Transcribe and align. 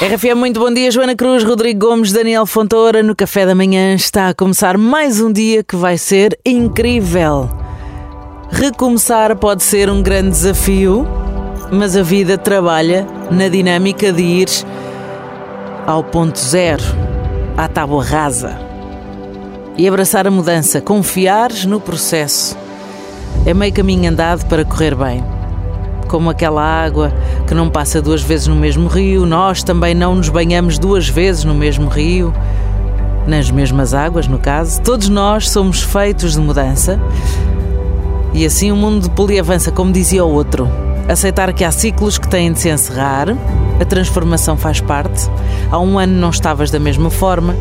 RFM, 0.00 0.36
muito 0.36 0.60
bom 0.60 0.72
dia. 0.72 0.92
Joana 0.92 1.16
Cruz, 1.16 1.42
Rodrigo 1.42 1.88
Gomes, 1.88 2.12
Daniel 2.12 2.46
Fontoura. 2.46 3.02
No 3.02 3.16
café 3.16 3.44
da 3.44 3.52
manhã 3.52 3.96
está 3.96 4.28
a 4.28 4.34
começar 4.34 4.78
mais 4.78 5.20
um 5.20 5.32
dia 5.32 5.64
que 5.64 5.74
vai 5.74 5.98
ser 5.98 6.38
incrível. 6.46 7.50
Recomeçar 8.48 9.34
pode 9.34 9.64
ser 9.64 9.90
um 9.90 10.00
grande 10.00 10.30
desafio, 10.30 11.04
mas 11.72 11.96
a 11.96 12.02
vida 12.02 12.38
trabalha 12.38 13.08
na 13.28 13.48
dinâmica 13.48 14.12
de 14.12 14.22
ir 14.22 14.48
ao 15.84 16.04
ponto 16.04 16.38
zero, 16.38 16.84
à 17.56 17.66
tábua 17.66 18.04
rasa. 18.04 18.56
E 19.76 19.88
abraçar 19.88 20.28
a 20.28 20.30
mudança, 20.30 20.80
confiar 20.80 21.50
no 21.66 21.80
processo. 21.80 22.56
É 23.44 23.52
meio 23.52 23.72
caminho 23.72 24.08
andado 24.08 24.46
para 24.46 24.64
correr 24.64 24.94
bem 24.94 25.37
como 26.08 26.30
aquela 26.30 26.62
água 26.62 27.12
que 27.46 27.54
não 27.54 27.68
passa 27.68 28.02
duas 28.02 28.22
vezes 28.22 28.46
no 28.48 28.56
mesmo 28.56 28.88
rio, 28.88 29.24
nós 29.26 29.62
também 29.62 29.94
não 29.94 30.14
nos 30.14 30.28
banhamos 30.28 30.78
duas 30.78 31.08
vezes 31.08 31.44
no 31.44 31.54
mesmo 31.54 31.88
rio, 31.88 32.34
nas 33.26 33.50
mesmas 33.50 33.94
águas, 33.94 34.26
no 34.26 34.38
caso. 34.38 34.80
Todos 34.80 35.08
nós 35.08 35.50
somos 35.50 35.82
feitos 35.82 36.32
de 36.32 36.40
mudança. 36.40 36.98
E 38.32 38.44
assim 38.44 38.72
o 38.72 38.76
mundo 38.76 39.02
de 39.02 39.10
poli 39.10 39.38
avança, 39.38 39.70
como 39.70 39.92
dizia 39.92 40.24
o 40.24 40.32
outro. 40.32 40.68
Aceitar 41.08 41.52
que 41.52 41.64
há 41.64 41.70
ciclos 41.70 42.18
que 42.18 42.28
têm 42.28 42.52
de 42.52 42.58
se 42.58 42.68
encerrar, 42.68 43.28
a 43.80 43.84
transformação 43.84 44.56
faz 44.56 44.80
parte. 44.80 45.30
Há 45.70 45.78
um 45.78 45.98
ano 45.98 46.14
não 46.14 46.30
estavas 46.30 46.70
da 46.70 46.78
mesma 46.78 47.10
forma, 47.10 47.54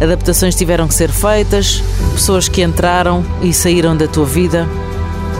adaptações 0.00 0.54
tiveram 0.54 0.86
que 0.86 0.94
ser 0.94 1.10
feitas, 1.10 1.82
pessoas 2.12 2.48
que 2.48 2.62
entraram 2.62 3.24
e 3.42 3.52
saíram 3.52 3.96
da 3.96 4.06
tua 4.06 4.24
vida 4.24 4.66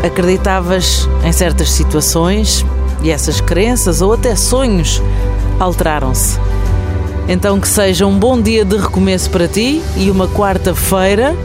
acreditavas 0.02 1.08
em 1.24 1.32
certas 1.32 1.70
situações 1.70 2.64
e 3.02 3.10
essas 3.10 3.40
crenças 3.40 4.00
ou 4.00 4.12
até 4.12 4.34
sonhos 4.34 5.02
alteraram-se. 5.58 6.38
Então 7.28 7.60
que 7.60 7.68
seja 7.68 8.06
um 8.06 8.18
bom 8.18 8.40
dia 8.40 8.64
de 8.64 8.76
recomeço 8.76 9.30
para 9.30 9.46
ti 9.46 9.82
e 9.96 10.10
uma 10.10 10.26
quarta-feira, 10.28 11.36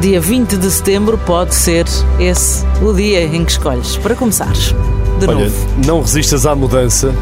dia 0.00 0.20
20 0.20 0.56
de 0.56 0.70
setembro, 0.70 1.16
pode 1.18 1.54
ser 1.54 1.86
esse 2.18 2.64
o 2.82 2.92
dia 2.92 3.24
em 3.24 3.44
que 3.44 3.52
escolhes 3.52 3.96
para 3.96 4.14
começares. 4.14 4.74
De 5.20 5.26
Olha, 5.26 5.44
novo. 5.44 5.66
não 5.86 6.00
resistas 6.00 6.46
à 6.46 6.54
mudança, 6.54 7.14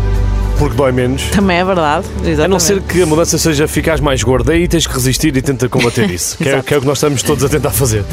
porque 0.59 0.77
dói 0.77 0.93
menos. 0.93 1.25
Também 1.25 1.59
é 1.59 1.65
verdade. 1.65 2.07
Exatamente. 2.19 2.43
A 2.43 2.49
não 2.49 2.59
ser 2.59 2.81
que 2.83 3.03
a 3.03 3.07
mudança 3.07 3.39
seja 3.39 3.69
ficar 3.69 4.01
mais 4.01 4.23
gorda, 4.23 4.53
aí 4.53 4.67
tens 4.67 4.87
que 4.87 4.95
resistir 4.95 5.37
e 5.37 5.43
tenta 5.43 5.69
combater 5.69 6.09
isso. 6.11 6.37
que, 6.39 6.49
é, 6.49 6.63
que, 6.63 6.75
é, 6.75 6.79
o 6.79 6.81
que 6.81 6.87
nós 6.87 6.99
estamos 6.99 7.23
todos 7.23 7.45
a 7.45 7.49
tentar 7.49 7.71
fazer. 7.71 8.05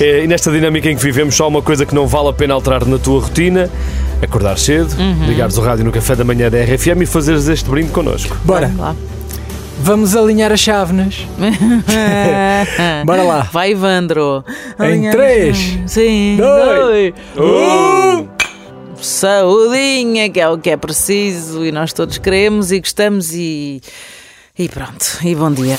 É, 0.00 0.24
e 0.24 0.26
nesta 0.26 0.50
dinâmica 0.50 0.90
em 0.90 0.96
que 0.96 1.02
vivemos, 1.02 1.34
só 1.34 1.48
uma 1.48 1.62
coisa 1.62 1.84
que 1.84 1.94
não 1.94 2.06
vale 2.06 2.28
a 2.28 2.32
pena 2.32 2.54
alterar 2.54 2.84
na 2.86 2.98
tua 2.98 3.20
rotina 3.20 3.70
acordar 4.22 4.58
cedo, 4.58 4.94
uhum. 4.98 5.26
ligares 5.26 5.56
o 5.56 5.62
rádio 5.62 5.84
no 5.84 5.92
café 5.92 6.14
da 6.14 6.24
manhã 6.24 6.50
da 6.50 6.58
RFM 6.58 7.02
e 7.02 7.06
fazeres 7.06 7.48
este 7.48 7.68
brinde 7.68 7.90
connosco. 7.90 8.36
Bora! 8.44 8.66
Vamos, 8.66 8.80
lá. 8.80 8.96
Vamos 9.82 10.16
alinhar 10.16 10.52
as 10.52 10.60
chávenas. 10.60 11.26
Bora 13.06 13.22
lá. 13.22 13.48
Vai, 13.50 13.74
Vandro. 13.74 14.44
Em 14.78 15.10
3, 15.10 15.78
2, 16.36 17.14
1. 17.36 18.39
Saudinha, 19.20 20.30
que 20.30 20.40
é 20.40 20.48
o 20.48 20.56
que 20.56 20.70
é 20.70 20.78
preciso 20.78 21.62
e 21.62 21.70
nós 21.70 21.92
todos 21.92 22.16
queremos 22.16 22.72
e 22.72 22.80
gostamos 22.80 23.34
e. 23.34 23.82
E 24.58 24.66
pronto. 24.66 25.18
E 25.22 25.34
bom 25.34 25.52
dia. 25.52 25.78